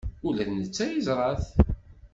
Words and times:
Ula 0.27 0.43
d 0.47 0.49
netta 0.53 0.85
yeẓra-t. 0.87 1.45